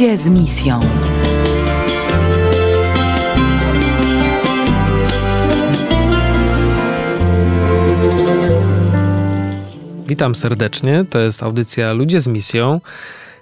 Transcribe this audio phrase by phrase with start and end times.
[0.00, 0.80] Ludzie z misją.
[10.06, 11.04] Witam serdecznie.
[11.10, 12.80] To jest audycja Ludzie z misją.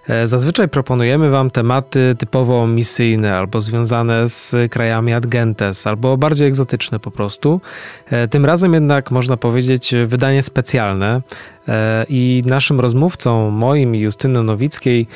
[0.08, 6.48] E, zazwyczaj proponujemy Wam tematy typowo misyjne albo związane z krajami ad gentes, albo bardziej
[6.48, 7.60] egzotyczne po prostu.
[8.10, 11.22] E, tym razem jednak można powiedzieć wydanie specjalne
[11.68, 15.06] e, i naszym rozmówcą, moim i Justyny Nowickiej,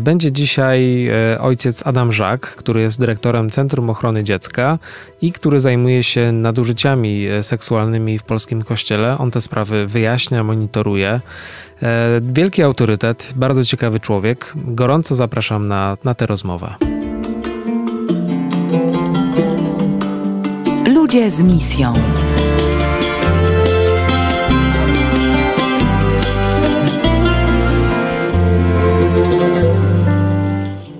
[0.00, 4.78] będzie dzisiaj ojciec Adam Żak, który jest dyrektorem Centrum Ochrony Dziecka
[5.22, 9.18] i który zajmuje się nadużyciami seksualnymi w polskim kościele.
[9.18, 11.20] On te sprawy wyjaśnia, monitoruje.
[11.82, 14.52] E, wielki autorytet, bardzo ciekawy człowiek.
[14.56, 16.74] Gorąco zapraszam na, na tę rozmowę.
[20.94, 21.92] Ludzie z misją.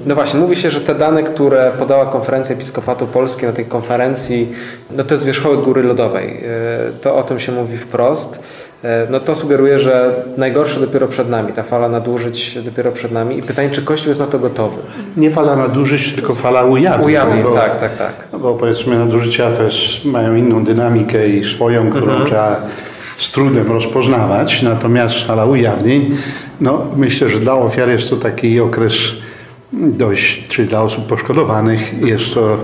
[0.06, 4.52] No właśnie, mówi się, że te dane, które podała konferencja Episkopatu Polskiej na tej konferencji,
[4.90, 6.44] no to jest wierzchołek góry lodowej.
[6.44, 8.42] E, to o tym się mówi wprost.
[8.84, 13.38] E, no to sugeruje, że najgorsze dopiero przed nami, ta fala nadużyć dopiero przed nami
[13.38, 14.76] i pytanie, czy Kościół jest na to gotowy?
[15.16, 17.06] Nie fala nadużyć, tylko fala ujawnień.
[17.06, 18.40] Ujawnień, bo, tak, tak, tak.
[18.40, 22.26] Bo powiedzmy nadużycia też mają inną dynamikę i swoją, którą mhm.
[22.26, 22.60] trzeba
[23.18, 26.16] z trudem rozpoznawać, natomiast fala ujawnień,
[26.60, 28.94] no myślę, że dla ofiar jest to taki okres
[29.72, 32.56] dość, czy dla osób poszkodowanych jest to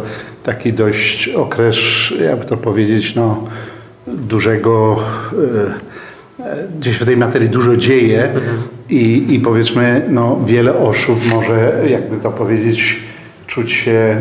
[0.43, 1.77] taki dość okres,
[2.25, 3.45] jakby to powiedzieć, no
[4.07, 4.97] dużego
[5.33, 5.86] e,
[6.81, 8.59] gdzieś w tej materii dużo dzieje mhm.
[8.91, 12.97] i, i powiedzmy no, wiele osób może, jakby to powiedzieć,
[13.47, 14.19] czuć się e,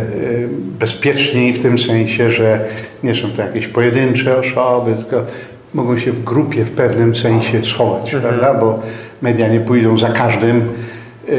[0.80, 2.66] bezpieczniej w tym sensie, że
[3.04, 5.26] nie są to jakieś pojedyncze osoby, tylko
[5.74, 8.24] mogą się w grupie w pewnym sensie schować, mhm.
[8.24, 8.60] prawda?
[8.60, 8.80] Bo
[9.22, 11.32] media nie pójdą za każdym, e,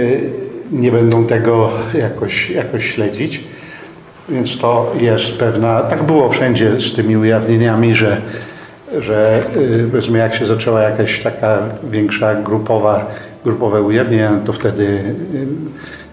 [0.72, 3.44] nie będą tego jakoś, jakoś śledzić.
[4.28, 8.20] Więc to jest pewna, tak było wszędzie z tymi ujawnieniami, że
[8.98, 11.58] że y, powiedzmy jak się zaczęła jakaś taka
[11.90, 13.10] większa grupowa,
[13.44, 14.82] grupowe ujawnienia, to wtedy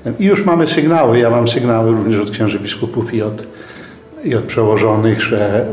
[0.05, 3.43] y, i już mamy sygnały, ja mam sygnały również od księży biskupów i od,
[4.23, 5.65] i od przełożonych, że,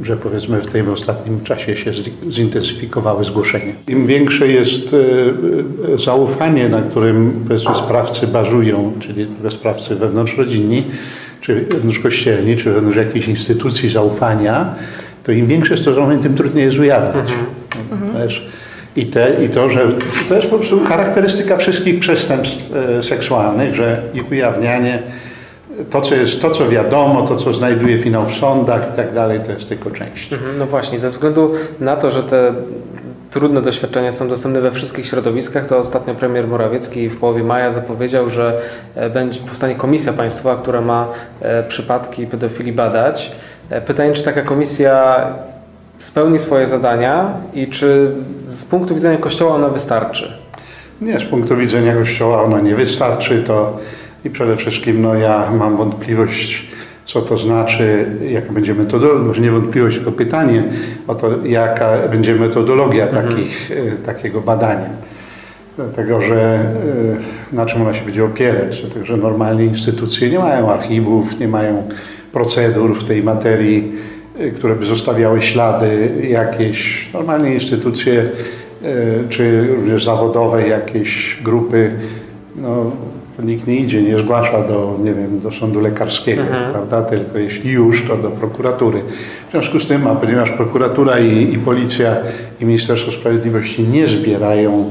[0.00, 1.90] y, że powiedzmy w tym ostatnim czasie się
[2.30, 3.72] zintensyfikowały zgłoszenia.
[3.88, 4.96] Im większe jest
[5.96, 10.84] zaufanie, na którym powiedzmy sprawcy bazują, czyli sprawcy wewnątrzrodzinni,
[11.42, 14.74] czy wewnątrzkościelni, czy wewnątrz jakiejś instytucji zaufania,
[15.24, 17.32] to im to zaufanie, tym trudniej jest ujawniać.
[17.92, 18.28] Mhm.
[18.96, 19.86] I, te, I to, że
[20.28, 25.02] to jest po prostu charakterystyka wszystkich przestępstw e, seksualnych, że ich ujawnianie,
[25.90, 29.40] to co, jest, to co wiadomo, to co znajduje finał w sądach i tak dalej,
[29.46, 30.32] to jest tylko część.
[30.32, 32.54] Mhm, no właśnie, ze względu na to, że te
[33.30, 38.30] trudne doświadczenia są dostępne we wszystkich środowiskach, to ostatnio premier Morawiecki w połowie maja zapowiedział,
[38.30, 38.60] że
[38.94, 41.08] e, będzie powstanie komisja państwowa, która ma
[41.40, 43.32] e, przypadki pedofilii badać.
[43.72, 45.26] E, pytanie, czy taka komisja
[45.98, 48.10] spełni swoje zadania i czy
[48.46, 50.32] z punktu widzenia Kościoła ona wystarczy?
[51.00, 53.42] Nie, z punktu widzenia Kościoła ona nie wystarczy.
[53.46, 53.78] To
[54.24, 56.66] i przede wszystkim no, ja mam wątpliwość,
[57.04, 60.64] co to znaczy, jaka będzie metodologia, może nie wątpliwość, tylko pytanie
[61.06, 63.28] o to, jaka będzie metodologia mhm.
[63.28, 64.90] takich, e, takiego badania.
[65.76, 66.54] Dlatego, że
[67.52, 68.80] e, na czym ona się będzie opierać?
[68.80, 71.82] Dlatego, że normalnie instytucje nie mają archiwów, nie mają
[72.32, 73.92] procedur w tej materii,
[74.40, 78.28] y, które by zostawiały ślady jakieś normalnie instytucje y,
[79.28, 81.90] czy również zawodowe jakieś grupy,
[82.56, 82.92] no,
[83.42, 86.72] nikt nie idzie, nie zgłasza do, nie wiem, do sądu lekarskiego, mhm.
[86.72, 87.02] prawda?
[87.02, 89.02] Tylko jeśli już, to do prokuratury.
[89.48, 92.16] W związku z tym, a ponieważ prokuratura i, i policja
[92.60, 94.90] i Ministerstwo Sprawiedliwości nie zbierają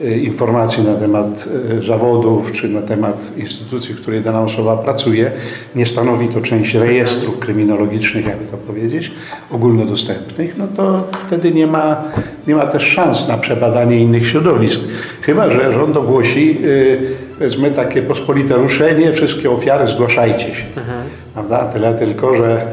[0.00, 5.30] informacji na temat y, zawodów czy na temat instytucji, w której dana osoba pracuje.
[5.74, 9.12] Nie stanowi to część rejestrów kryminologicznych, jakby to powiedzieć,
[9.50, 12.02] ogólnodostępnych, no to wtedy nie ma,
[12.46, 14.80] nie ma też szans na przebadanie innych środowisk.
[15.22, 17.00] Chyba, że rząd ogłosi, y,
[17.38, 20.64] powiedzmy, takie pospolite ruszenie, wszystkie ofiary zgłaszajcie się.
[20.76, 21.02] Mhm.
[21.34, 21.64] Prawda?
[21.64, 22.66] Tyle tylko, że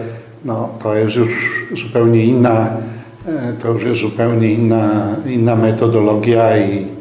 [0.46, 2.70] no, to jest już zupełnie inna,
[3.60, 6.97] to już jest zupełnie inna, inna metodologia i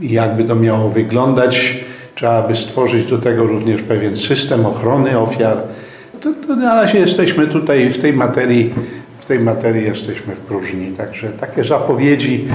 [0.00, 1.84] jakby to miało wyglądać.
[2.14, 5.56] Trzeba by stworzyć do tego również pewien system ochrony ofiar.
[6.20, 8.74] To, to na razie jesteśmy tutaj w tej materii,
[9.20, 10.92] w tej materii jesteśmy w próżni.
[10.92, 12.48] Także takie zapowiedzi,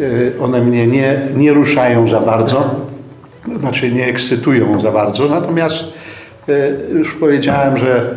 [0.00, 2.80] y, one mnie nie, nie ruszają za bardzo,
[3.60, 5.28] znaczy nie ekscytują za bardzo.
[5.28, 5.84] Natomiast
[6.48, 8.14] y, już powiedziałem, że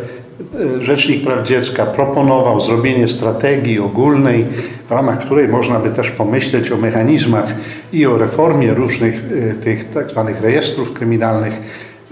[0.81, 4.45] Rzecznik Praw Dziecka proponował zrobienie strategii ogólnej,
[4.87, 7.53] w ramach której można by też pomyśleć o mechanizmach
[7.93, 9.23] i o reformie różnych
[9.63, 11.53] tych tak zwanych rejestrów kryminalnych,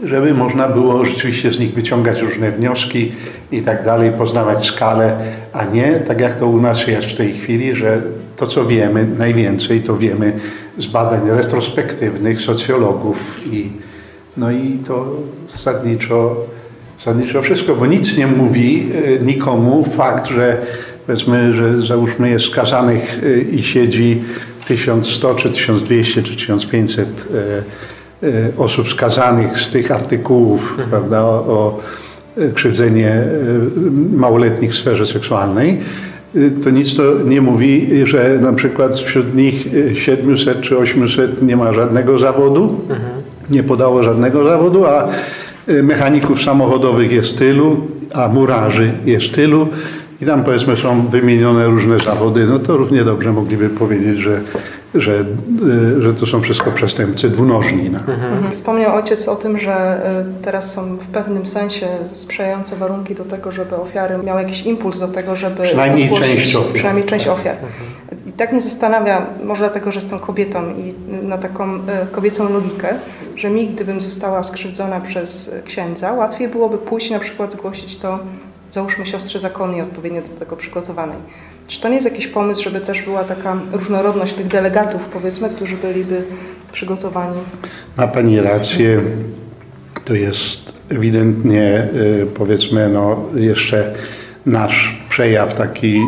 [0.03, 3.11] żeby można było rzeczywiście z nich wyciągać różne wnioski
[3.51, 5.17] i tak dalej, poznawać skalę,
[5.53, 8.01] a nie tak jak to u nas jest w tej chwili, że
[8.37, 10.33] to co wiemy, najwięcej to wiemy
[10.77, 13.69] z badań retrospektywnych, socjologów i
[14.37, 15.05] no i to
[15.51, 16.35] zasadniczo,
[16.97, 18.87] zasadniczo wszystko, bo nic nie mówi
[19.21, 20.57] e, nikomu fakt, że
[21.05, 24.23] powiedzmy, że załóżmy jest skazanych e, i siedzi
[24.67, 27.07] 1100 czy 1200 czy 1500
[28.23, 28.27] e,
[28.57, 30.89] osób skazanych z tych artykułów, mhm.
[30.89, 31.79] prawda, o, o
[32.53, 33.23] krzywdzenie
[34.13, 35.79] małoletnich w sferze seksualnej,
[36.63, 41.73] to nic to nie mówi, że na przykład wśród nich 700 czy 800 nie ma
[41.73, 42.81] żadnego zawodu.
[42.89, 43.15] Mhm
[43.49, 45.09] nie podało żadnego zawodu, a y,
[45.67, 49.67] mechaników samochodowych jest tylu, a murarzy jest tylu
[50.21, 54.41] i tam powiedzmy są wymienione różne zawody, no to równie dobrze mogliby powiedzieć, że,
[54.95, 55.25] że,
[55.97, 57.89] y, że to są wszystko przestępcy dwunożni.
[57.89, 57.99] No.
[57.99, 58.51] Mhm.
[58.51, 60.01] Wspomniał ojciec o tym, że
[60.39, 64.99] y, teraz są w pewnym sensie sprzyjające warunki do tego, żeby ofiary miały jakiś impuls
[64.99, 65.63] do tego, żeby...
[65.63, 66.73] Przynajmniej część ofiar.
[66.73, 67.55] Przynajmniej część ofiar.
[68.27, 71.79] I tak mnie zastanawia, może dlatego, że jestem kobietą i na taką
[72.11, 72.93] kobiecą logikę,
[73.35, 78.19] że mi, gdybym została skrzywdzona przez księdza, łatwiej byłoby pójść na przykład zgłosić to,
[78.71, 81.17] załóżmy siostrze zakonnej odpowiednio do tego przygotowanej.
[81.67, 85.77] Czy to nie jest jakiś pomysł, żeby też była taka różnorodność tych delegatów, powiedzmy, którzy
[85.77, 86.23] byliby
[86.71, 87.37] przygotowani?
[87.97, 89.01] Ma Pani rację.
[90.05, 91.87] To jest ewidentnie,
[92.23, 93.93] y, powiedzmy, no jeszcze
[94.45, 96.01] nasz przejaw taki y,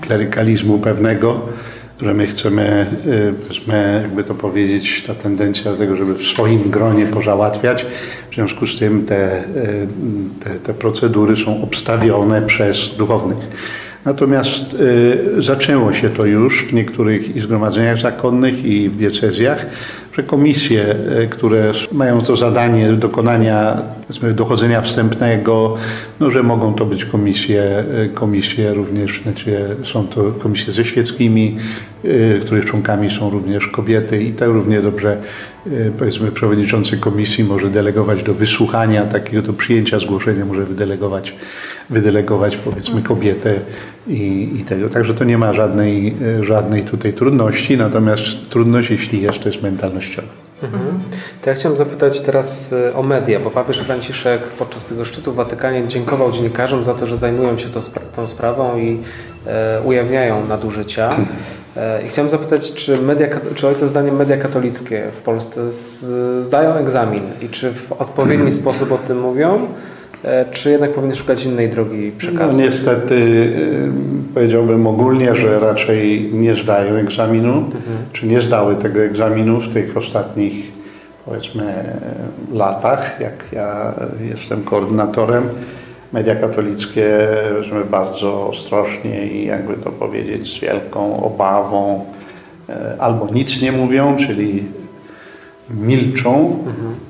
[0.00, 1.40] klerykalizmu pewnego
[2.02, 2.86] że my chcemy,
[3.50, 7.86] chcemy, jakby to powiedzieć, ta tendencja do tego, żeby w swoim gronie pozałatwiać.
[8.30, 9.86] W związku z tym te, y,
[10.44, 13.38] te, te procedury są obstawione przez duchownych.
[14.04, 19.66] Natomiast y, zaczęło się to już w niektórych zgromadzeniach zakonnych i w diecezjach,
[20.12, 23.82] że komisje, y, które mają to zadanie dokonania
[24.34, 25.76] dochodzenia wstępnego,
[26.20, 31.56] no, że mogą to być komisje, y, komisje również, znaczy są to komisje ze świeckimi,
[32.42, 35.16] których członkami są również kobiety i tak równie dobrze
[35.98, 41.34] powiedzmy przewodniczący komisji może delegować do wysłuchania takiego, do przyjęcia zgłoszenia może wydelegować,
[41.90, 43.54] wydelegować powiedzmy kobietę
[44.08, 44.88] i, i tego.
[44.88, 49.62] Także to nie ma żadnej, żadnej tutaj trudności, natomiast trudność, jeśli jest, to jest
[50.00, 50.40] mentalnościowa.
[50.62, 51.00] Mhm.
[51.42, 55.34] To ja chciałem zapytać teraz e, o media, bo papież Franciszek podczas tego szczytu w
[55.34, 57.80] Watykanie dziękował dziennikarzom za to, że zajmują się to,
[58.16, 59.00] tą sprawą i
[59.46, 61.16] e, ujawniają nadużycia.
[61.76, 66.04] E, I chciałem zapytać, czy, media, czy ojca zdaniem media katolickie w Polsce z,
[66.44, 69.68] zdają egzamin i czy w odpowiedni sposób o tym mówią?
[70.24, 72.52] E, czy jednak powinny szukać innej drogi przekazu?
[72.52, 73.14] No niestety
[73.88, 77.98] e, powiedziałbym ogólnie, że raczej nie zdają egzaminu, mhm.
[78.12, 80.72] czy nie zdały tego egzaminu w tych ostatnich
[81.24, 81.96] powiedzmy
[82.52, 83.94] latach, jak ja
[84.30, 85.48] jestem koordynatorem.
[86.12, 92.04] Media katolickie weźmy bardzo ostrożnie i jakby to powiedzieć z wielką obawą
[92.68, 94.64] e, albo nic nie mówią, czyli
[95.70, 97.09] milczą, mhm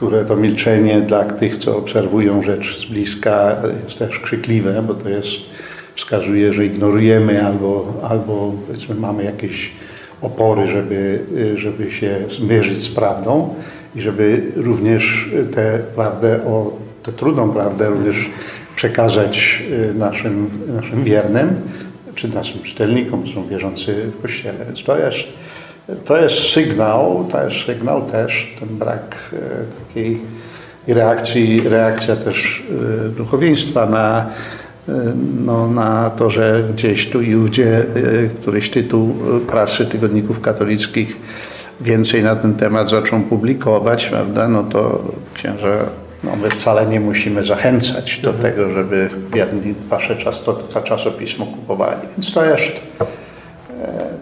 [0.00, 5.08] które to milczenie dla tych, co obserwują rzecz z bliska jest też krzykliwe, bo to
[5.08, 5.30] jest,
[5.94, 8.52] wskazuje, że ignorujemy albo, albo
[8.98, 9.72] mamy jakieś
[10.22, 11.24] opory, żeby,
[11.54, 13.54] żeby się zmierzyć z prawdą
[13.96, 18.30] i żeby również tę prawdę, o, tę trudną prawdę również
[18.76, 21.54] przekazać y, naszym, naszym wiernym,
[22.14, 24.64] czy naszym czytelnikom, którzy są wierzący w Kościele.
[24.66, 25.28] Więc to jest
[26.04, 29.38] to jest sygnał, to jest sygnał też, ten brak e,
[29.86, 30.20] takiej
[30.86, 32.62] reakcji, reakcja też
[33.06, 34.26] e, duchowieństwa na,
[34.88, 34.92] e,
[35.44, 37.84] no, na to, że gdzieś tu i ówdzie
[38.40, 39.14] któryś tytuł
[39.50, 41.16] prasy tygodników katolickich
[41.80, 45.02] więcej na ten temat zaczął publikować, prawda, no to
[45.34, 45.86] księże,
[46.24, 48.52] no my wcale nie musimy zachęcać do mhm.
[48.52, 52.00] tego, żeby wierni wasze czas, to, czasopismo kupowali.
[52.16, 52.72] Więc to jest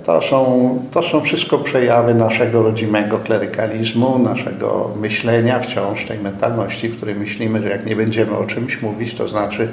[0.05, 6.97] to są, to są wszystko przejawy naszego rodzimego klerykalizmu, naszego myślenia wciąż, tej mentalności, w
[6.97, 9.69] której myślimy, że jak nie będziemy o czymś mówić, to znaczy,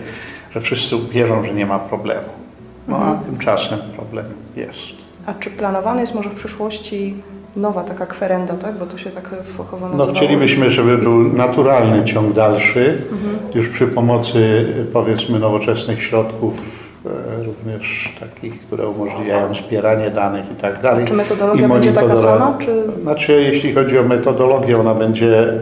[0.54, 2.30] że wszyscy wierzą, że nie ma problemu.
[2.88, 3.20] No a mhm.
[3.20, 4.25] tymczasem problem
[4.56, 5.06] jest.
[5.25, 7.15] A czy planowane jest może w przyszłości
[7.56, 8.77] nowa taka kwerenda, tak?
[8.77, 10.12] Bo to się tak fachowo nazywało.
[10.12, 13.38] No chcielibyśmy, żeby był naturalny ciąg dalszy, mhm.
[13.56, 16.85] już przy pomocy powiedzmy nowoczesnych środków E,
[17.46, 21.06] również takich, które umożliwiają zbieranie danych i tak dalej.
[21.06, 22.58] Czy metodologia będzie taka sama?
[22.60, 22.84] Czy...
[23.02, 25.54] Znaczy, jeśli chodzi o metodologię, ona będzie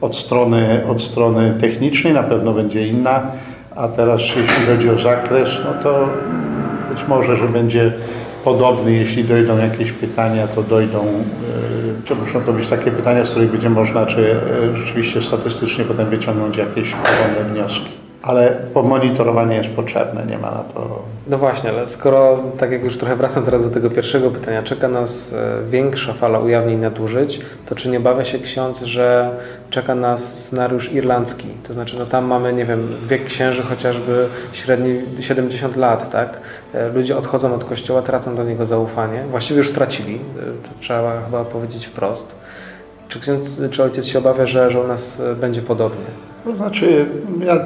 [0.00, 3.22] od strony, od strony technicznej, na pewno będzie inna,
[3.76, 6.08] a teraz jeśli chodzi o zakres, no to
[6.94, 7.92] być może, że będzie
[8.44, 13.30] podobny, jeśli dojdą jakieś pytania, to dojdą, e, to muszą to być takie pytania, z
[13.30, 14.36] których będzie można, czy
[14.74, 20.64] e, rzeczywiście statystycznie potem wyciągnąć jakieś porządne wnioski ale monitorowanie jest potrzebne, nie ma na
[20.74, 21.02] to.
[21.26, 24.88] No właśnie, ale skoro, tak jak już trochę wracam teraz do tego pierwszego pytania, czeka
[24.88, 29.30] nas e, większa fala ujawnień nadużyć, to czy nie bawia się ksiądz, że
[29.70, 31.48] czeka nas scenariusz irlandzki?
[31.68, 36.40] To znaczy, no tam mamy, nie wiem, wiek księży chociażby średni 70 lat, tak?
[36.74, 39.24] E, ludzie odchodzą od kościoła, tracą do niego zaufanie.
[39.30, 42.34] Właściwie już stracili, e, to trzeba chyba powiedzieć wprost.
[43.08, 46.31] Czy ksiądz, czy ojciec się obawia, że, że u nas będzie podobnie?
[46.44, 47.06] To znaczy,
[47.46, 47.56] ja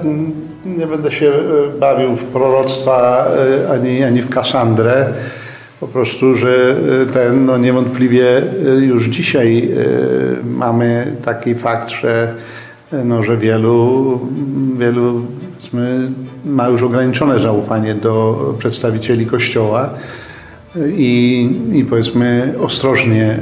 [0.65, 3.27] nie będę się e, bawił w proroctwa
[3.67, 5.07] e, ani, ani w Kasandrę.
[5.81, 8.43] Po prostu, że e, ten, no niewątpliwie
[8.81, 9.71] już dzisiaj
[10.45, 12.35] mamy taki fakt, że,
[13.05, 14.21] no, że wielu,
[14.79, 15.23] wielu
[16.45, 19.91] ma już ograniczone zaufanie do przedstawicieli Kościoła
[20.97, 23.39] i, i powiedzmy ostrożnie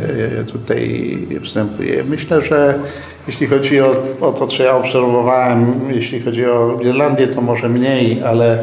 [0.53, 2.05] tutaj wstępuje.
[2.05, 2.79] Myślę, że
[3.27, 8.23] jeśli chodzi o, o to, co ja obserwowałem, jeśli chodzi o Irlandię, to może mniej,
[8.23, 8.59] ale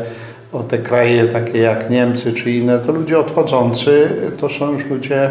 [0.53, 5.29] o te kraje takie jak Niemcy czy inne, to ludzie odchodzący to są już ludzie,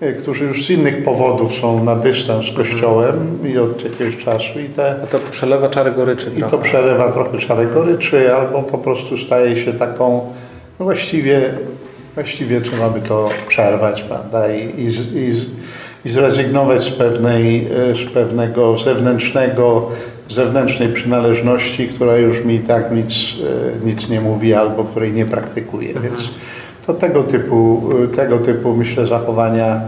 [0.00, 4.60] e, którzy już z innych powodów są na dystans z Kościołem i od jakiegoś czasu.
[4.60, 8.78] I te, A to przelewa czarę goryczy I to przelewa trochę czarę goryczy, albo po
[8.78, 10.32] prostu staje się taką,
[10.78, 11.50] no właściwie,
[12.16, 14.54] właściwie trzeba by to przerwać, prawda?
[14.54, 14.86] I, i,
[15.18, 15.34] i
[16.06, 19.88] i zrezygnować z, pewnej, e, z pewnego zewnętrznego,
[20.28, 23.14] zewnętrznej przynależności, która już mi tak nic,
[23.82, 25.88] e, nic nie mówi albo której nie praktykuje.
[25.88, 26.06] Mhm.
[26.06, 26.30] Więc
[26.86, 29.80] to tego typu, e, tego typu myślę zachowania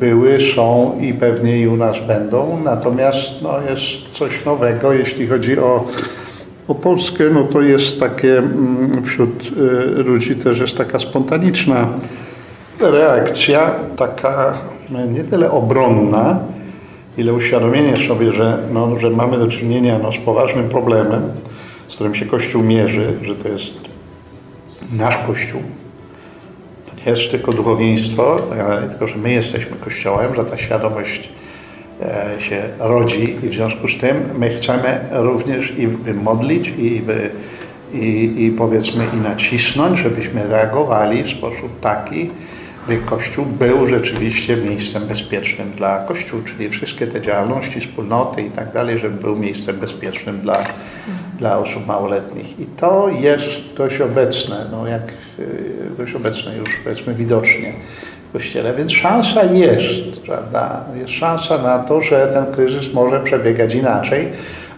[0.00, 2.60] były, są i pewnie i u nas będą.
[2.64, 5.84] Natomiast no, jest coś nowego, jeśli chodzi o,
[6.68, 9.50] o Polskę, no to jest takie mm, wśród
[9.96, 11.88] ludzi też jest taka spontaniczna
[12.80, 14.54] reakcja, taka
[15.12, 16.40] nie tyle obronna,
[17.18, 21.22] ile uświadomienie sobie, że, no, że mamy do czynienia no, z poważnym problemem,
[21.88, 23.74] z którym się Kościół mierzy, że to jest
[24.92, 25.62] nasz Kościół.
[26.86, 28.36] To nie jest tylko duchowieństwo,
[28.88, 31.28] tylko że my jesteśmy Kościołem, że ta świadomość
[32.38, 37.02] się rodzi i w związku z tym my chcemy również i modlić i,
[37.92, 42.30] i, i powiedzmy i nacisnąć, żebyśmy reagowali w sposób taki,
[42.88, 48.72] by Kościół był rzeczywiście miejscem bezpiecznym dla Kościół, czyli wszystkie te działalności, wspólnoty i tak
[48.72, 50.64] dalej, żeby był miejscem bezpiecznym dla,
[51.38, 52.60] dla osób małoletnich.
[52.60, 55.02] I to jest dość obecne, no jak
[55.38, 57.72] y, dość obecne już powiedzmy widocznie
[58.32, 60.84] Kościele, więc szansa jest, prawda?
[61.00, 64.28] Jest szansa na to, że ten kryzys może przebiegać inaczej,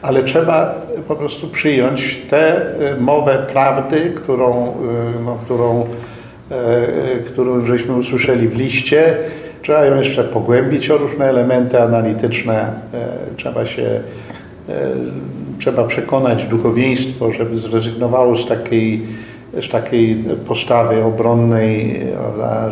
[0.02, 0.74] ale trzeba
[1.08, 2.56] po prostu przyjąć tę
[2.96, 5.86] y, mowę prawdy, którą, y, no, którą
[6.50, 9.16] E, e, którą żeśmy usłyszeli w liście.
[9.62, 12.72] Trzeba ją jeszcze pogłębić o różne elementy analityczne.
[12.94, 14.00] E, trzeba się
[15.58, 19.06] trzeba przekonać duchowieństwo, żeby zrezygnowało z takiej,
[19.62, 22.00] z takiej postawy obronnej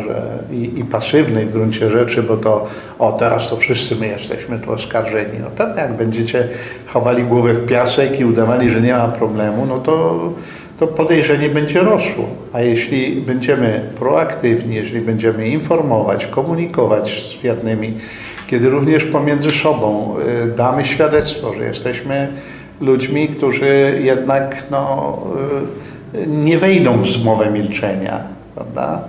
[0.07, 0.23] że,
[0.55, 2.67] i, i, pasywnej w gruncie rzeczy, bo to
[2.99, 5.39] o teraz to wszyscy my jesteśmy tu oskarżeni.
[5.41, 6.47] No pewnie jak będziecie
[6.87, 10.19] chowali głowę w piasek i udawali, że nie ma problemu, no to
[10.79, 12.25] to podejrzenie będzie rosło.
[12.53, 17.93] A jeśli będziemy proaktywni, jeżeli będziemy informować, komunikować z wiernymi,
[18.47, 22.27] kiedy również pomiędzy sobą y, damy świadectwo, że jesteśmy
[22.81, 25.17] ludźmi, którzy jednak no,
[25.69, 25.92] y,
[26.27, 28.19] nie wejdą w zmowę milczenia,
[28.55, 29.01] prawda?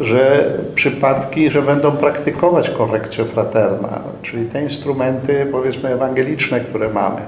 [0.00, 7.20] że przypadki, że będą praktykować korekcję fraterna, czyli te instrumenty powiedzmy ewangeliczne, które mamy,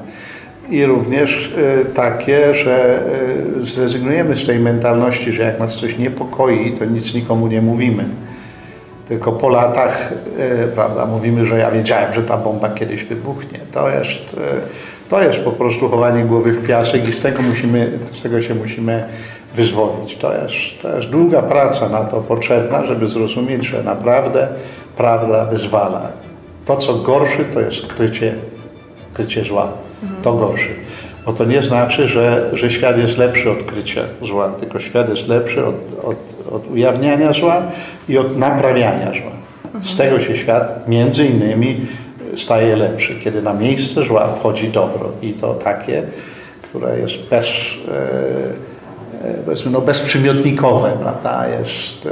[0.71, 3.01] i również e, takie, że
[3.63, 8.05] e, zrezygnujemy z tej mentalności, że jak nas coś niepokoi, to nic nikomu nie mówimy.
[9.11, 13.59] Tylko po latach, e, prawda, mówimy, że ja wiedziałem, że ta bomba kiedyś wybuchnie.
[13.73, 14.37] To jest,
[15.09, 18.55] to jest po prostu chowanie głowy w piasek i z tego, musimy, z tego się
[18.55, 19.05] musimy
[19.55, 20.17] wyzwolić.
[20.17, 24.49] To jest, to jest długa praca na to potrzebna, żeby zrozumieć, że naprawdę
[24.97, 26.09] prawda wyzwala.
[26.65, 28.35] To, co gorszy, to jest krycie,
[29.15, 29.69] krycie zła
[30.23, 30.71] to gorszy.
[31.27, 35.29] Bo to nie znaczy, że, że świat jest lepszy od krycia zła, tylko świat jest
[35.29, 35.75] lepszy od,
[36.05, 36.17] od,
[36.53, 37.63] od ujawniania zła
[38.09, 39.31] i od naprawiania zła.
[39.83, 41.81] Z tego się świat między innymi
[42.37, 46.03] staje lepszy, kiedy na miejsce zła wchodzi dobro i to takie,
[46.63, 47.47] które jest bez,
[47.89, 51.49] e, e powiedzmy, no bezprzymiotnikowe, prawda?
[51.49, 52.11] Jest, e,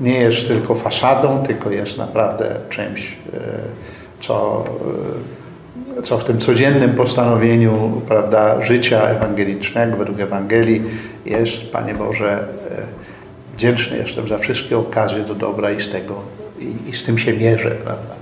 [0.00, 3.16] nie jest tylko fasadą, tylko jest naprawdę czymś,
[4.20, 4.64] co
[6.02, 10.82] co w tym codziennym postanowieniu prawda, życia ewangelicznego według Ewangelii
[11.26, 12.82] jest, Panie Boże, e,
[13.54, 16.14] wdzięczny jestem za wszystkie okazje do dobra i z tego,
[16.58, 18.14] i, i z tym się mierzę, prawda.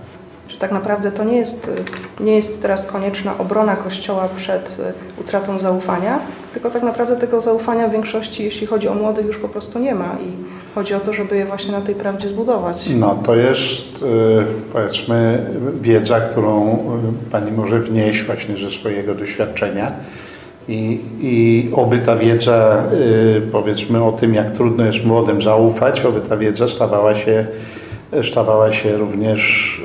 [0.49, 1.71] Że tak naprawdę to nie jest,
[2.21, 6.18] nie jest teraz konieczna obrona Kościoła przed e, utratą zaufania,
[6.52, 9.95] tylko tak naprawdę tego zaufania w większości, jeśli chodzi o młodych, już po prostu nie
[9.95, 12.76] ma i chodzi o to, żeby je właśnie na tej prawdzie zbudować.
[12.97, 15.47] No to jest e, powiedzmy
[15.80, 19.92] wiedza, którą e, Pani może wnieść właśnie ze swojego doświadczenia
[20.68, 22.85] i, i oby ta wiedza
[23.52, 27.47] powiedzmy o tym, jak trudno jest młodym zaufać, oby ta wiedza stawała się
[28.23, 29.83] stawała się również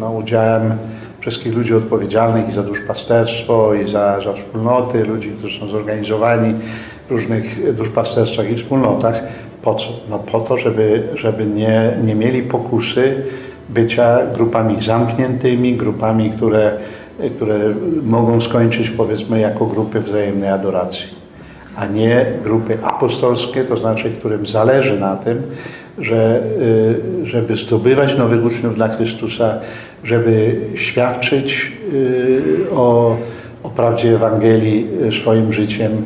[0.00, 0.72] no, udziałem
[1.20, 6.54] wszystkich ludzi odpowiedzialnych i za duszpasterstwo, i za, za wspólnoty, ludzi, którzy są zorganizowani
[7.08, 9.22] w różnych duszpasterstwach i wspólnotach.
[9.62, 9.88] Po co?
[10.10, 13.22] No po to, żeby, żeby nie, nie mieli pokusy
[13.68, 16.72] bycia grupami zamkniętymi, grupami, które,
[17.36, 17.58] które
[18.02, 21.06] mogą skończyć powiedzmy jako grupy wzajemnej adoracji,
[21.76, 25.42] a nie grupy apostolskie, to znaczy, którym zależy na tym,
[25.98, 26.40] że,
[27.22, 29.58] y, żeby zdobywać nowych uczniów dla Chrystusa,
[30.04, 33.16] żeby świadczyć y, o,
[33.62, 36.04] o prawdzie Ewangelii y, swoim życiem,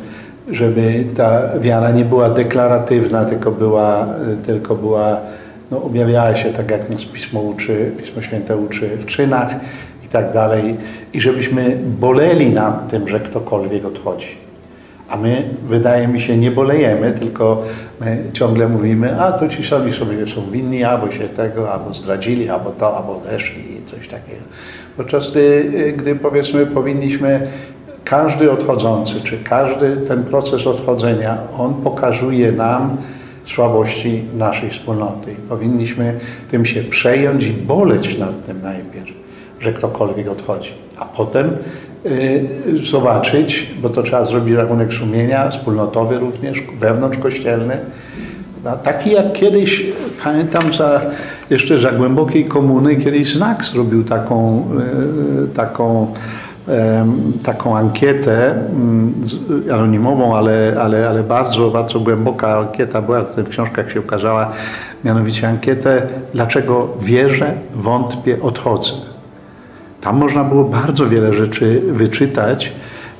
[0.51, 4.07] żeby ta wiara nie była deklaratywna, tylko była,
[4.45, 5.17] tylko była
[5.71, 9.55] no, objawiała się tak, jak nas Pismo uczy, Pismo Święte uczy w czynach
[10.05, 10.75] i tak dalej.
[11.13, 14.43] I żebyśmy boleli nad tym, że ktokolwiek odchodzi.
[15.09, 17.63] A my, wydaje mi się, nie bolejemy, tylko
[18.01, 22.49] my ciągle mówimy, a to ci sami sobie są winni, albo się tego, albo zdradzili,
[22.49, 24.41] albo to, albo odeszli i coś takiego.
[24.97, 27.47] Podczas gdy, gdy powiedzmy powinniśmy
[28.05, 32.97] każdy odchodzący, czy każdy ten proces odchodzenia, on pokazuje nam
[33.45, 35.35] słabości naszej wspólnoty.
[35.49, 36.19] Powinniśmy
[36.51, 39.11] tym się przejąć i boleć nad tym najpierw,
[39.59, 40.71] że ktokolwiek odchodzi.
[40.97, 41.57] A potem
[42.05, 42.47] Y,
[42.83, 47.77] zobaczyć, bo to trzeba zrobić rachunek sumienia, wspólnotowy również, wewnątrzkościelny.
[48.63, 49.85] No, taki jak kiedyś,
[50.23, 51.01] pamiętam za,
[51.49, 54.67] jeszcze za głębokiej komuny, kiedyś Znak zrobił taką,
[55.43, 56.13] y, taką,
[57.43, 59.13] taką ankietę mm,
[59.73, 64.51] anonimową, ale, ale, ale bardzo, bardzo głęboka ankieta była, w książkach się ukazała,
[65.03, 66.01] mianowicie ankietę
[66.33, 68.91] Dlaczego wierzę, wątpię, odchodzę.
[70.01, 72.73] Tam można było bardzo wiele rzeczy wyczytać,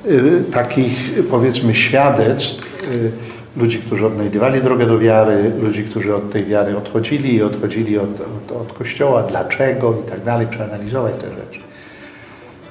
[0.06, 3.12] y, takich powiedzmy świadectw y,
[3.58, 8.22] ludzi, którzy odnajdywali drogę do wiary, ludzi, którzy od tej wiary odchodzili i odchodzili od,
[8.22, 11.63] od, od Kościoła, dlaczego i tak dalej, przeanalizować te rzeczy.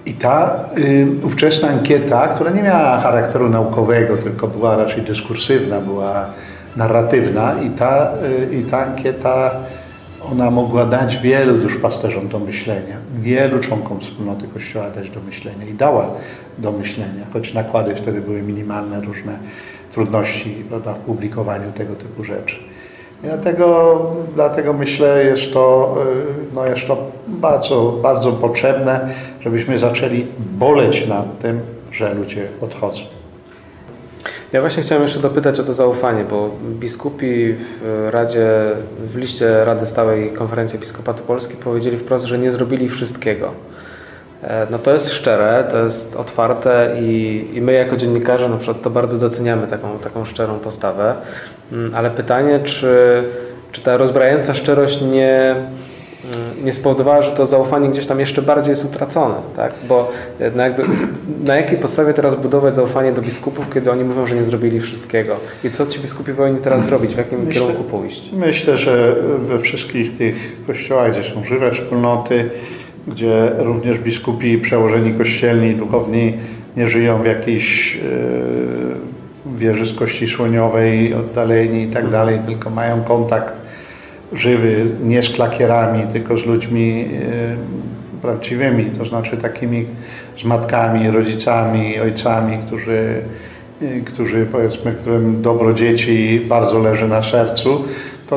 [0.07, 6.27] I ta y, ówczesna ankieta, która nie miała charakteru naukowego, tylko była raczej dyskursywna, była
[6.77, 8.13] narratywna i ta,
[8.51, 9.51] y, i ta ankieta
[10.33, 15.75] ona mogła dać wielu duszpasterzom do myślenia, wielu członkom wspólnoty Kościoła dać do myślenia i
[15.75, 16.11] dała
[16.59, 19.39] do myślenia, choć nakłady wtedy były minimalne, różne
[19.93, 22.72] trudności prawda, w publikowaniu tego typu rzeczy.
[23.23, 23.99] Dlatego,
[24.35, 25.95] dlatego myślę, jest to,
[26.53, 29.09] y, no jest to bardzo, bardzo potrzebne,
[29.41, 31.61] żebyśmy zaczęli boleć nad tym,
[31.93, 33.01] że ludzie odchodzą.
[34.53, 38.49] Ja właśnie chciałem jeszcze dopytać o to zaufanie, bo biskupi w Radzie,
[38.99, 43.53] w liście Rady Stałej Konferencji Episkopatu Polski powiedzieli wprost, że nie zrobili wszystkiego.
[44.43, 48.83] E, no to jest szczere, to jest otwarte i, i my jako dziennikarze na przykład
[48.83, 51.15] to bardzo doceniamy taką, taką szczerą postawę,
[51.95, 53.23] ale pytanie, czy,
[53.73, 55.55] czy ta rozbrajająca szczerość nie
[56.25, 59.75] Y, nie spowodowała, że to zaufanie gdzieś tam jeszcze bardziej jest utracone, tak?
[59.89, 60.13] Bo
[60.57, 60.83] no jakby,
[61.45, 65.37] na jakiej podstawie teraz budować zaufanie do biskupów, kiedy oni mówią, że nie zrobili wszystkiego?
[65.65, 67.15] I co ci biskupi powinni teraz zrobić?
[67.15, 68.31] W jakim myślę, kierunku pójść?
[68.33, 72.51] Myślę, że we wszystkich tych kościołach, gdzie są żywe wspólnoty,
[73.09, 76.33] gdzie również biskupi przełożeni kościelni, duchowni
[76.77, 78.03] nie żyją w jakiejś yy,
[79.63, 83.55] wieży z kości słoniowej, oddaleni i tak dalej, tylko mają kontakt
[84.33, 89.87] żywy, nie z klakierami, tylko z ludźmi e, prawdziwymi, to znaczy takimi
[90.39, 93.23] z matkami, rodzicami, ojcami, którzy,
[93.83, 97.85] e, którzy powiedzmy, którym dobro dzieci bardzo leży na sercu,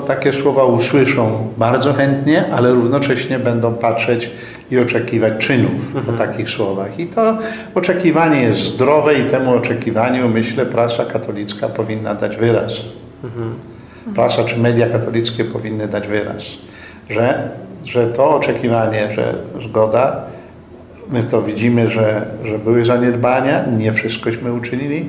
[0.01, 4.31] to takie słowa usłyszą bardzo chętnie, ale równocześnie będą patrzeć
[4.71, 6.05] i oczekiwać czynów mhm.
[6.05, 6.99] po takich słowach.
[6.99, 7.37] I to
[7.75, 12.81] oczekiwanie jest zdrowe i temu oczekiwaniu, myślę, prasa katolicka powinna dać wyraz.
[13.23, 13.55] Mhm
[14.13, 16.43] prasa czy media katolickie powinny dać wyraz,
[17.09, 17.49] że,
[17.83, 19.33] że to oczekiwanie, że
[19.69, 20.23] zgoda,
[21.09, 25.05] my to widzimy, że, że były zaniedbania, nie wszystkośmy uczynili,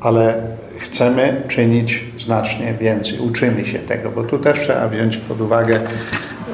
[0.00, 0.34] ale
[0.82, 5.80] chcemy czynić znacznie więcej, uczymy się tego, bo tu też trzeba wziąć pod uwagę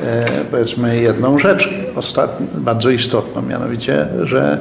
[0.04, 1.70] e, powiedzmy jedną rzecz
[2.54, 4.58] bardzo istotną, mianowicie, że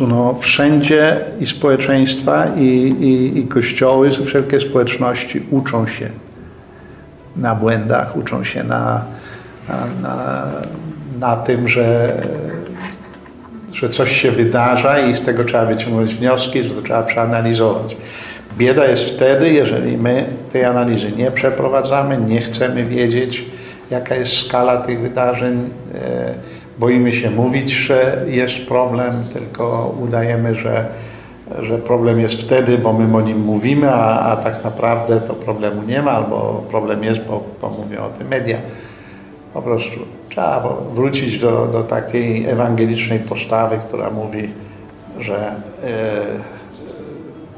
[0.00, 2.62] no, wszędzie i społeczeństwa, i,
[3.00, 6.08] i, i kościoły, wszelkie społeczności uczą się
[7.36, 9.04] na błędach, uczą się na,
[9.68, 10.46] na, na,
[11.20, 12.16] na tym, że,
[13.76, 17.96] że coś się wydarza i z tego trzeba wyciągnąć wnioski, że to trzeba przeanalizować.
[18.58, 23.44] Bieda jest wtedy, jeżeli my tej analizy nie przeprowadzamy, nie chcemy wiedzieć,
[23.90, 26.34] jaka jest skala tych wydarzeń, e,
[26.78, 30.86] boimy się mówić, że jest problem, tylko udajemy, że,
[31.60, 35.82] że problem jest wtedy, bo my o nim mówimy, a, a tak naprawdę to problemu
[35.82, 38.56] nie ma, albo problem jest, bo, bo mówią o tym media.
[39.56, 44.50] Po prostu trzeba wrócić do, do takiej ewangelicznej postawy, która mówi,
[45.18, 45.88] że yy,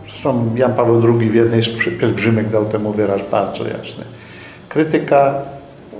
[0.08, 1.68] zresztą Jan Paweł II w jednej z
[2.00, 4.04] pielgrzymek dał temu wyraz bardzo jasny.
[4.68, 5.34] Krytyka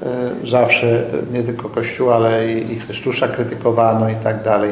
[0.02, 4.70] E, zawsze nie tylko Kościół, ale i Chrystusa krytykowano i tak dalej.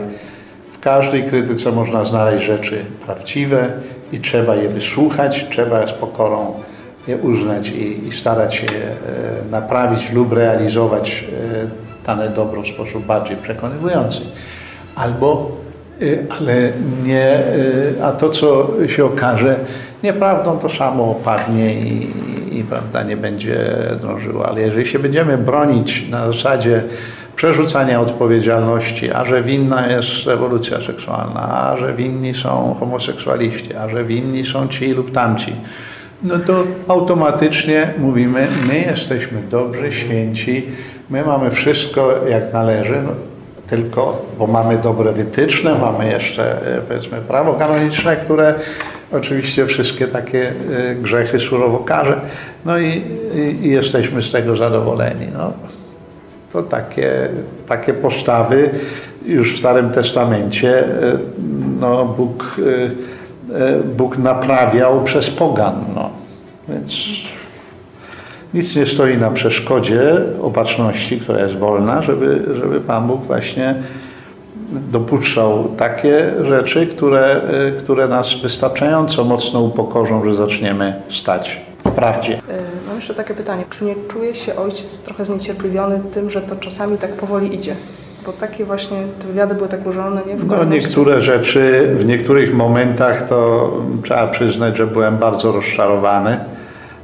[0.72, 3.72] W każdej krytyce można znaleźć rzeczy prawdziwe
[4.12, 6.54] i trzeba je wysłuchać, trzeba z pokorą
[7.08, 11.24] je uznać i, i starać się e, naprawić lub realizować
[11.64, 14.20] e, dane dobro w sposób bardziej przekonywujący.
[14.96, 15.56] Albo,
[16.40, 16.72] ale
[17.04, 17.42] nie,
[18.02, 19.56] a to co się okaże
[20.02, 22.10] nieprawdą, to samo opadnie i,
[22.58, 23.58] i prawda, nie będzie
[24.00, 24.48] drążyło.
[24.48, 26.82] Ale jeżeli się będziemy bronić na zasadzie
[27.36, 34.04] przerzucania odpowiedzialności, a że winna jest rewolucja seksualna, a że winni są homoseksualiści, a że
[34.04, 35.52] winni są ci lub tamci,
[36.22, 40.66] no to automatycznie mówimy, my jesteśmy dobrzy, święci,
[41.10, 43.12] my mamy wszystko jak należy, no,
[43.70, 48.54] tylko, bo mamy dobre wytyczne, mamy jeszcze e, powiedzmy prawo kanoniczne, które
[49.12, 50.52] oczywiście wszystkie takie
[50.90, 52.20] e, grzechy surowo karze,
[52.64, 53.02] no i,
[53.34, 55.26] i, i jesteśmy z tego zadowoleni.
[55.38, 55.52] No,
[56.52, 57.28] to takie,
[57.66, 58.70] takie postawy
[59.26, 61.18] już w Starym Testamencie e,
[61.80, 62.56] no, Bóg,
[63.96, 65.84] Bóg naprawiał przez pogan.
[65.94, 66.05] No.
[66.68, 66.92] Więc
[68.54, 73.74] nic nie stoi na przeszkodzie opatrzności, która jest wolna, żeby, żeby Pan Bóg właśnie
[74.72, 82.34] dopuszczał takie rzeczy, które, y, które nas wystarczająco mocno upokorzą, że zaczniemy stać w prawdzie.
[82.34, 82.40] Y,
[82.86, 83.64] mam jeszcze takie pytanie.
[83.78, 87.74] Czy nie czuje się ojciec trochę zniecierpliwiony tym, że to czasami tak powoli idzie?
[88.26, 90.36] Bo takie właśnie te wywiady były tak ułożone, nie?
[90.36, 96.38] W no, niektóre rzeczy, w niektórych momentach to trzeba przyznać, że byłem bardzo rozczarowany.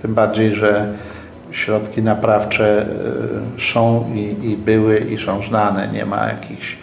[0.03, 0.93] Tym bardziej, że
[1.51, 2.87] środki naprawcze
[3.59, 5.89] y, są i, i, były i są znane.
[5.93, 6.77] Nie ma jakichś,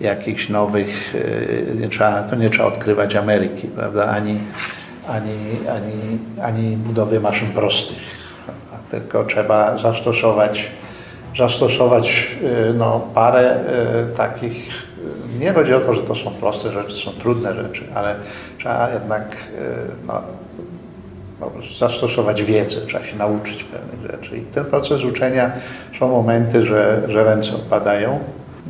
[0.00, 4.04] jakichś nowych, y, nie trzeba, to nie trzeba odkrywać Ameryki, prawda?
[4.06, 4.38] Ani,
[5.08, 5.36] ani,
[5.76, 7.98] ani, ani budowy maszyn prostych.
[8.90, 10.70] Tylko trzeba zastosować,
[11.38, 13.58] zastosować y, no, parę
[14.16, 14.90] takich
[15.40, 18.16] nie chodzi o to, że to są proste rzeczy, są trudne rzeczy, ale
[18.58, 19.36] trzeba jednak
[20.06, 20.22] no,
[21.78, 24.36] zastosować wiedzę, trzeba się nauczyć pewnych rzeczy.
[24.36, 25.50] I ten proces uczenia
[25.98, 28.18] są momenty, że, że ręce opadają.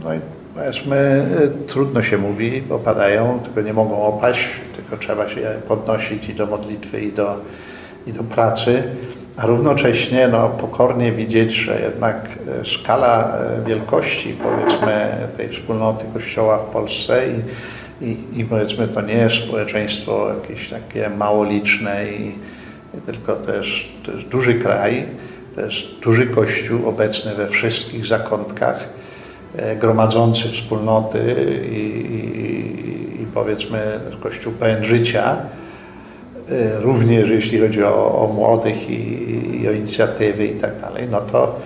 [0.05, 0.19] No i
[0.55, 1.27] powiedzmy,
[1.67, 7.01] trudno się mówi, opadają, tylko nie mogą opaść, tylko trzeba się podnosić i do modlitwy,
[7.01, 7.37] i do,
[8.07, 8.83] i do pracy,
[9.37, 12.29] a równocześnie no, pokornie widzieć, że jednak
[12.61, 17.35] e, skala e, wielkości, powiedzmy, tej wspólnoty Kościoła w Polsce i,
[18.01, 22.35] i, i powiedzmy, to nie jest społeczeństwo jakieś takie małoliczne i
[23.07, 23.71] tylko to jest,
[24.03, 25.05] to jest duży kraj,
[25.55, 28.89] to jest duży kościół obecny we wszystkich zakątkach,
[29.57, 31.37] e, gromadzący wspólnoty
[31.73, 35.37] i, i, i powiedzmy kościół pełen życia,
[36.49, 41.21] e, również jeśli chodzi o, o młodych i, i, o inicjatywy i tak dalej, no
[41.21, 41.61] to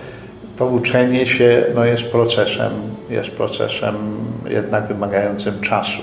[0.57, 2.71] to uczenie się no jest procesem,
[3.09, 3.95] jest procesem
[4.49, 6.01] jednak wymagającym czasu.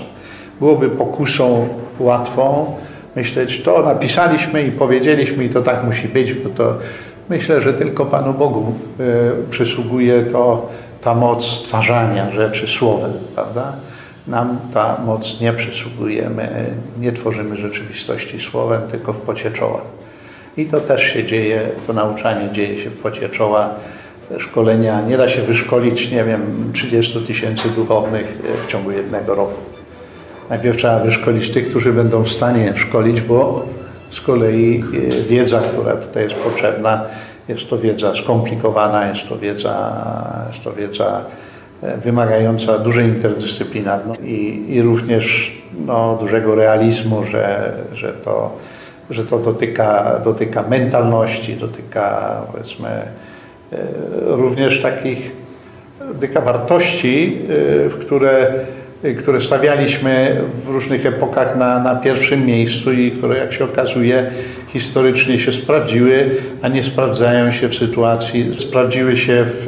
[0.63, 1.67] Byłoby pokusą
[1.99, 2.75] łatwą,
[3.15, 6.75] myśleć, to napisaliśmy i powiedzieliśmy i to tak musi być, bo to
[7.29, 10.69] myślę, że tylko Panu Bogu y, przysługuje to
[11.01, 13.73] ta moc stwarzania rzeczy słowem, prawda?
[14.27, 16.65] Nam ta moc nie przysługuje, my
[16.99, 19.81] nie tworzymy rzeczywistości słowem, tylko w pocie czoła.
[20.57, 23.69] I to też się dzieje, to nauczanie dzieje się w pocie czoła.
[24.37, 29.72] Szkolenia nie da się wyszkolić, nie wiem, 30 tysięcy duchownych w ciągu jednego roku.
[30.49, 33.65] Najpierw trzeba wyszkolić tych, którzy będą w stanie szkolić, bo
[34.09, 37.05] z kolei e, wiedza, która tutaj jest potrzebna,
[37.47, 40.05] jest to wiedza skomplikowana, jest to wiedza,
[40.51, 41.25] jest to wiedza
[41.83, 48.57] e, wymagająca dużej interdyscyplinarności i, i również no, dużego realizmu, że, że, to,
[49.09, 52.89] że to dotyka, dotyka mentalności, dotyka powiedzmy
[54.21, 55.31] również takich
[56.13, 57.41] dyka wartości,
[57.89, 58.53] w które
[59.17, 64.31] które stawialiśmy w różnych epokach na, na pierwszym miejscu i które, jak się okazuje,
[64.67, 69.65] historycznie się sprawdziły, a nie sprawdzają się w sytuacji, sprawdziły się w,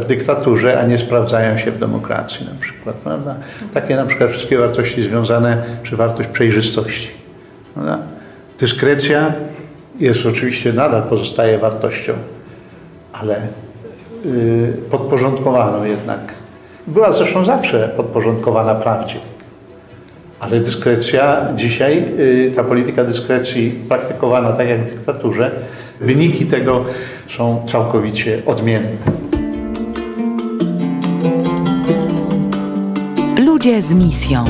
[0.00, 2.96] w dyktaturze, a nie sprawdzają się w demokracji na przykład.
[2.96, 3.36] Prawda?
[3.74, 7.08] Takie na przykład wszystkie wartości związane, czy wartość przejrzystości.
[7.74, 7.98] Prawda?
[8.60, 9.32] Dyskrecja
[10.00, 12.12] jest oczywiście, nadal pozostaje wartością,
[13.12, 13.40] ale
[14.24, 16.20] yy, podporządkowaną jednak
[16.88, 19.14] była zresztą zawsze podporządkowana prawdzie.
[20.40, 25.50] Ale dyskrecja dzisiaj, y, ta polityka dyskrecji praktykowana tak jak w dyktaturze,
[26.00, 26.84] wyniki tego
[27.28, 28.96] są całkowicie odmienne.
[33.38, 34.44] Ludzie z misją.